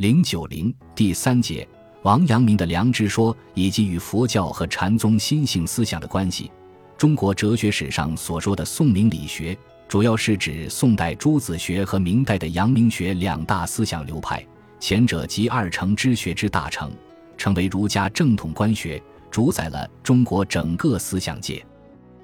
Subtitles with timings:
[0.00, 1.68] 零九零第三节，
[2.04, 6.50] 王阳明的良知说以及与佛教和禅宗心性思想的关系。
[6.96, 9.54] 中国哲学史上所说的宋明理学，
[9.86, 14.42] 主要是指宋代朱子学和明代的阳明学两大思想流派。
[14.78, 16.90] 前者集二程之学之大成，
[17.36, 21.62] 成为儒家正统官学，主宰了中国整个思想界；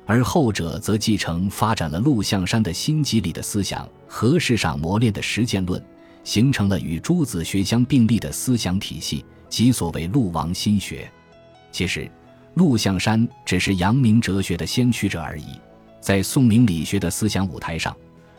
[0.06, 5.78] 而后者则继承发展了陆象山的心机理的思想和世上磨练的实践论。
[6.26, 11.08] 形成了与朱子学相并立的思想体系，即所谓陆王心学。
[11.70, 12.10] 其实，
[12.54, 15.44] 陆象山只是阳明哲学的先驱者而已。
[16.00, 17.96] 在宋明理学的思想舞台上，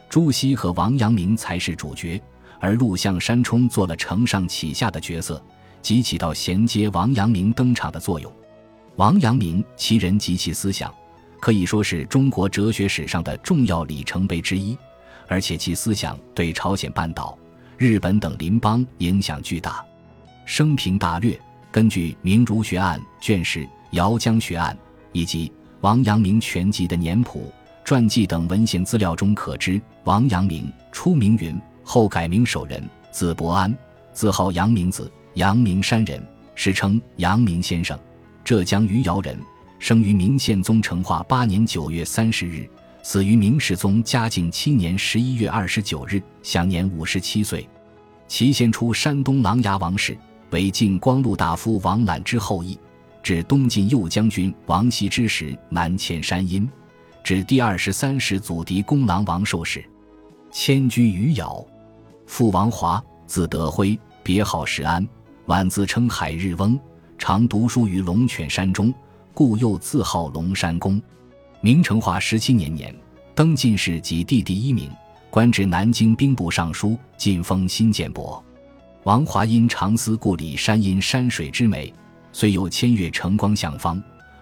[0.09, 2.21] 朱熹和王阳明才是主角，
[2.59, 5.41] 而陆象山充做了承上启下的角色，
[5.81, 8.29] 即起到衔接王阳明登场的作用。
[8.97, 10.93] 王阳明其人及其思想，
[11.39, 14.77] 可以说是中国哲学史上的重要里程碑之一，
[15.29, 17.37] 而且其思想对朝鲜半岛。
[17.77, 19.85] 日本等邻邦影响巨大。
[20.45, 21.39] 生平大略，
[21.71, 23.59] 根据《明儒学案》卷十、
[23.91, 24.75] 《姚江学案》
[25.11, 33.71] 以及王阳明全集的年谱、传记等文献资料中可知，王阳明初名云，后改名守仁，字伯安，
[34.11, 37.97] 自号阳明子，阳明山人，史称阳明先生，
[38.43, 39.37] 浙江余姚人，
[39.77, 42.67] 生于明宪宗成化八年九月三十日。
[43.09, 47.65] 死于明世宗嘉靖七年十一月二十九日，享年五十七岁。
[48.27, 50.17] 其先出山东琅琊王氏，
[50.49, 52.77] 为晋光禄大夫王览之后裔。
[53.23, 56.69] 至东晋右将军王羲之时，南迁山阴。
[57.23, 59.81] 至第二十三世祖嫡公郎王寿时，
[60.51, 61.65] 迁居余姚。
[62.25, 65.07] 父王华，字德辉，别号石安，
[65.45, 66.77] 晚自称海日翁，
[67.17, 68.93] 常读书于龙泉山中，
[69.33, 71.01] 故又自号龙山公。
[71.59, 72.95] 明成化十七年年，
[73.33, 74.91] 登进士及第第一名，
[75.31, 78.43] 官至南京兵部尚书，晋封新建伯。
[79.03, 81.91] 王华因常思故里山阴山水之美，
[82.31, 84.01] 遂有千越城光相方。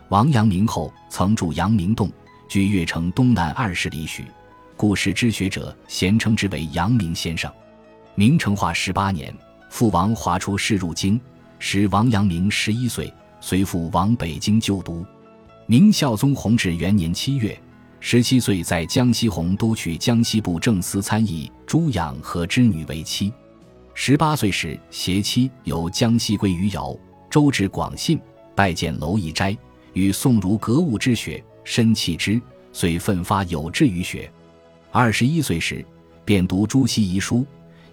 [0.09, 2.11] 王阳明后曾住阳明洞，
[2.49, 4.25] 距越城东南二十里许，
[4.75, 7.49] 故世之学者咸称之为阳明先生。
[8.13, 9.33] 明成化十八年，
[9.69, 11.19] 父王华出仕入京，
[11.59, 15.05] 时王阳明十一岁，随父往北京就读。
[15.67, 17.59] 明孝宗弘治元年七月，
[17.99, 23.33] 十七岁在江西洪都取江西布政司参议朱养和之女为妻。
[23.95, 26.95] 十八岁时，携妻由江西归余姚，
[27.31, 28.19] 周至广信，
[28.53, 29.57] 拜见蝼蚁斋，
[29.93, 32.39] 与宋儒格物之学，深弃之，
[32.71, 34.31] 遂奋发有志于学。
[34.91, 35.83] 二十一岁时，
[36.23, 37.43] 便读朱熹遗书，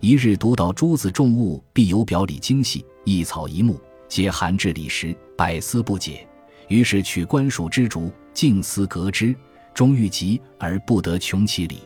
[0.01, 6.29] 一日读到“诸子重物，必有表里精细，一草一木皆含至理时，百思不解。”
[6.73, 9.37] 于是取官署之竹，静思革之，
[9.75, 11.81] 终欲极而不得穷其理。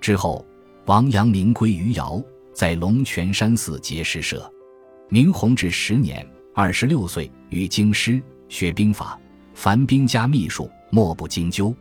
[0.00, 0.42] 之后，
[0.86, 2.24] 王阳明归余姚，
[2.54, 4.50] 在龙泉山寺结诗社。
[5.10, 8.18] 明弘治十年，二十六岁，与京师
[8.48, 9.20] 学兵法，
[9.52, 11.76] 凡兵家秘术，莫不精究。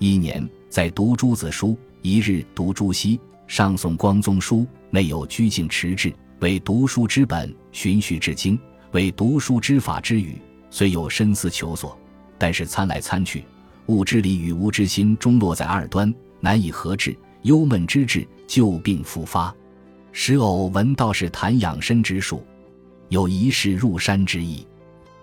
[0.00, 3.16] 一年，在读诸子书，一日读朱熹、
[3.46, 8.58] 上宋光宗书，内有居静持志，为读书之本，循序至经，
[8.90, 10.36] 为读书之法之语。
[10.76, 11.98] 虽有深思求索，
[12.36, 13.42] 但是参来参去，
[13.86, 17.16] 物之理与无之心终落在二端，难以合致。
[17.44, 19.54] 忧闷之至，旧病复发。
[20.12, 22.44] 时偶闻道士谈养生之术，
[23.08, 24.66] 有一世入山之意。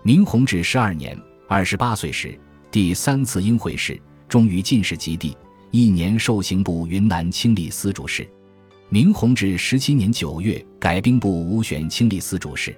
[0.02, 1.16] 明弘治十二年，
[1.48, 2.36] 二十八岁时，
[2.72, 5.38] 第三次应会试，终于进士及第，
[5.70, 8.28] 一年受刑部云南清吏司主事。
[8.90, 12.76] 明弘治十七年九月，改兵部武选清吏司主事。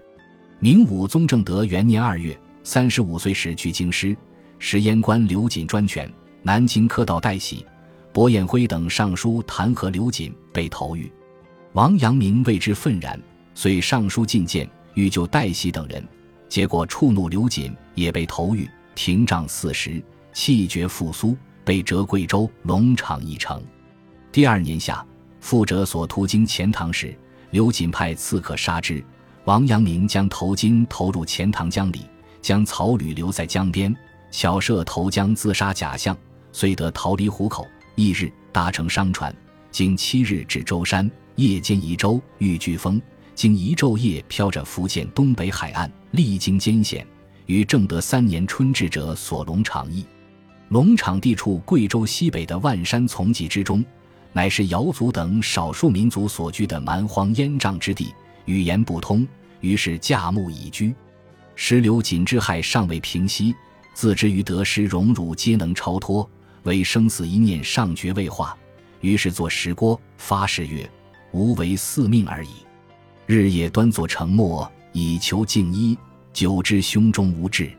[0.59, 2.37] 明武宗正德元年二月。
[2.65, 4.17] 三十五岁时去京师，
[4.57, 6.11] 时阉官刘瑾专权，
[6.41, 7.63] 南京科道代喜、
[8.11, 11.09] 薄彦辉等上书弹劾刘瑾，被投狱。
[11.73, 13.21] 王阳明为之愤然，
[13.53, 16.03] 遂上书进谏，欲救代喜等人，
[16.49, 20.03] 结果触怒刘瑾，也被投狱，廷杖四十，
[20.33, 23.63] 气绝复苏，被折贵州龙场一城。
[24.31, 25.05] 第二年夏，
[25.39, 27.15] 复者所途经钱塘时，
[27.51, 29.05] 刘瑾派刺客杀之，
[29.43, 32.01] 王阳明将头巾投入钱塘江里。
[32.45, 33.91] 将草履留在江边，
[34.29, 36.15] 巧设投江自杀假象，
[36.51, 37.67] 遂得逃离虎口。
[37.95, 39.35] 翌日搭乘商船，
[39.71, 43.01] 经七日至舟山，夜间移舟遇飓风，
[43.33, 47.03] 经一昼夜飘着福建东北海岸，历经艰险，
[47.47, 50.05] 于正德三年春至者所龙场邑。
[50.69, 53.83] 龙场地处贵州西北的万山丛集之中，
[54.33, 58.13] 乃是瑶族等少数民族所居的蛮荒烟瘴之地，
[58.45, 59.27] 语言不通，
[59.61, 60.93] 于是架木以居。
[61.55, 63.55] 石榴锦之害尚未平息，
[63.93, 66.29] 自知于得失荣辱皆能超脱，
[66.63, 68.55] 唯生死一念尚觉未化，
[68.99, 70.89] 于是作石锅，发誓曰
[71.31, 72.49] ：“无为四命而已。”
[73.25, 75.97] 日夜端坐成默，以求静一，
[76.33, 77.71] 久之胸中无志。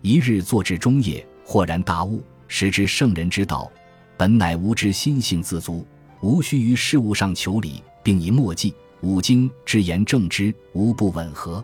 [0.00, 3.70] 一日坐至中夜，豁然大悟，识之圣人之道，
[4.16, 5.86] 本乃吾之心性自足，
[6.22, 11.62] 无需于事物上求理，并以墨迹五经之言正之，无不吻合。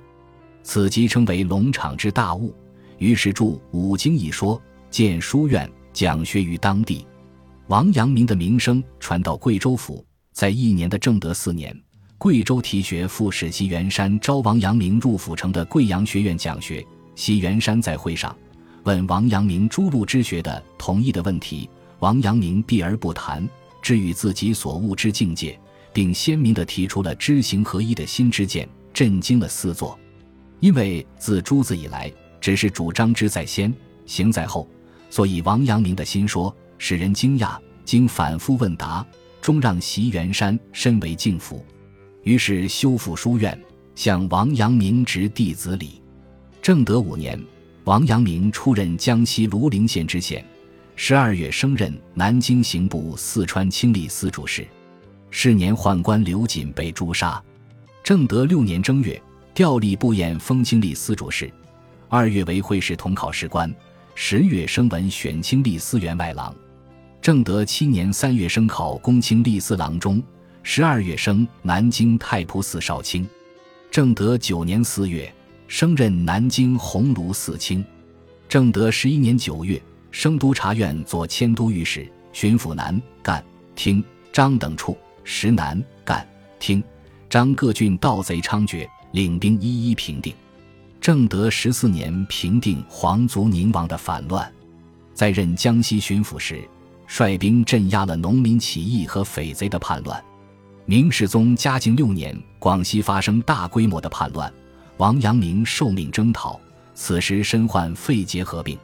[0.66, 2.52] 此即称为龙场之大悟。
[2.98, 4.60] 于是著《五经》一说，
[4.90, 7.06] 建书院，讲学于当地。
[7.68, 11.72] 王阳明的名声传到贵州府，在一年的正德四年，
[12.18, 16.84] 贵州提学副使席元山招王阳明入府城的贵阳学院讲学。
[17.14, 18.36] 席元山在会上
[18.82, 21.70] 问王阳明诸路之学的同意的问题，
[22.00, 23.48] 王阳明避而不谈，
[23.80, 25.56] 至于自己所悟之境界，
[25.92, 29.96] 并鲜明地提出了知行合一的新知见，震惊了四座。
[30.60, 33.72] 因为自朱子以来，只是主张之在先，
[34.06, 34.68] 行在后，
[35.10, 37.56] 所以王阳明的新说使人惊讶。
[37.84, 39.06] 经反复问答，
[39.40, 41.64] 终让席元山深为敬服。
[42.24, 43.56] 于是修复书院，
[43.94, 46.02] 向王阳明执弟子礼。
[46.60, 47.40] 正德五年，
[47.84, 50.44] 王阳明出任江西庐陵县知县，
[50.96, 54.66] 十二月升任南京刑部四川清吏司主事。
[55.30, 57.40] 是年宦官刘瑾被诛杀。
[58.02, 59.22] 正德六年正月。
[59.56, 61.50] 调吏部验封清吏司主事，
[62.10, 63.74] 二月为会试同考试官，
[64.14, 66.54] 十月升文选清吏司员外郎。
[67.22, 70.22] 正德七年三月升考公卿吏司郎中，
[70.62, 73.26] 十二月升南京太仆寺少卿。
[73.90, 75.32] 正德九年四月
[75.68, 77.82] 升任南京鸿胪寺卿。
[78.50, 79.80] 正德十一年九月
[80.10, 83.42] 升督察院左迁都御史、巡抚南赣、
[83.74, 86.84] 厅、张等处，时南赣、厅、
[87.30, 88.86] 张各郡盗贼猖獗。
[89.16, 90.34] 领兵一一平定，
[91.00, 94.52] 正德十四年平定皇族宁王的反乱，
[95.14, 96.68] 在任江西巡抚时，
[97.06, 100.22] 率兵镇压了农民起义和匪贼的叛乱。
[100.84, 104.52] 明世宗嘉靖六年，广西发生大规模的叛乱，
[104.98, 106.60] 王阳明受命征讨，
[106.94, 108.78] 此时身患肺结核病，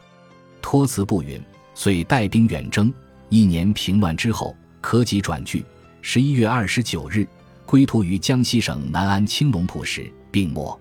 [0.62, 1.38] 托辞不允，
[1.74, 2.90] 遂带兵远征。
[3.28, 5.62] 一年平乱之后，科己转据，
[6.00, 7.28] 十一月二十九日。
[7.64, 10.76] 归途于江西省南安青龙铺时病没。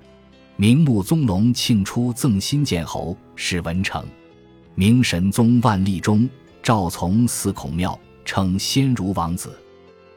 [0.56, 4.04] 明穆宗龙庆初赠新建侯，史文成。
[4.74, 6.28] 明神宗万历中
[6.64, 9.56] 赵从祀孔庙，称先儒王子。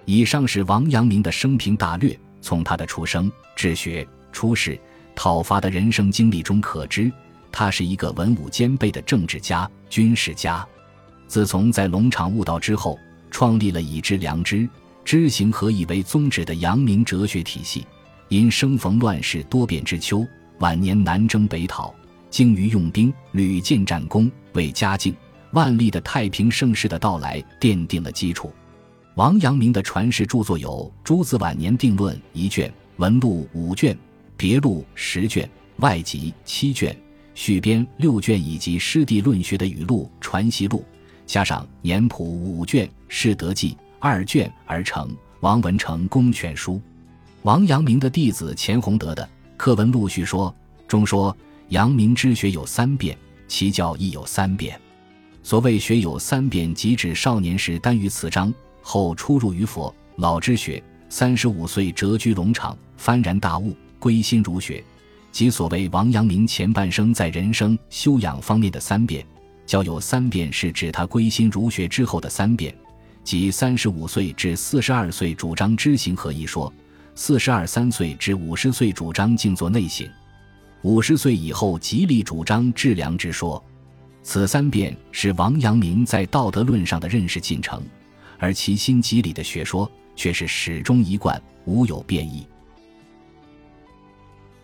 [0.04, 2.18] 以上是王阳明的生平大略。
[2.40, 4.78] 从他的出生、治学、出仕、
[5.16, 7.10] 讨伐的人生经历中可知，
[7.50, 10.66] 他是一个文武兼备的政治家、军事家。
[11.26, 12.98] 自从在龙场悟道之后，
[13.30, 14.68] 创立了以知良知。
[15.06, 17.86] 知行合一为宗旨的阳明哲学体系，
[18.28, 20.26] 因生逢乱世多变之秋，
[20.58, 21.94] 晚年南征北讨，
[22.30, 25.14] 精于用兵，屡建战功，为嘉靖、
[25.52, 28.52] 万历的太平盛世的到来奠定了基础。
[29.14, 33.94] 王阳明的传世著作有《朱子晚年定论》一卷，《文录》五卷，
[34.36, 36.96] 《别录》十卷，外集七卷，
[37.34, 40.78] 续编六卷，以及师弟论学的语录《传习录》，
[41.26, 43.70] 加上年谱五卷，《士德记》。
[44.00, 46.78] 二卷而成，王文成公全书。
[47.44, 50.54] 王阳明的弟子钱洪德的课文陆续说
[50.88, 51.36] 中说，
[51.68, 53.14] 阳明之学有三变，
[53.46, 54.80] 其教亦有三变。
[55.42, 64.82] 所谓学有三变，即指少年时耽于此章，后出入于佛老之学，三十五岁谪居龙场，幡然大悟，归心儒学，
[65.30, 69.22] 即所谓王阳明前半生在人生修养方面的三变。
[69.66, 72.74] 教有三变，是指他归心儒学之后的三变。
[73.22, 76.72] 即三十五岁至四十二岁主张知行合一说，
[77.16, 80.08] 四十二三岁至五十岁主张静坐内省，
[80.82, 83.62] 五十岁以后极力主张致良之说。
[84.22, 87.82] 此三变是王阳明在道德论上的认识进程，
[88.38, 92.44] 而其心即理的学说却是始终一贯，无有变异。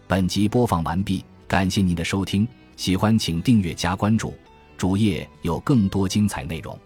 [0.08, 4.34] 本集播放完毕，感谢您的收听，喜欢请订阅加关注，
[4.76, 6.76] 主页有更多精彩内容。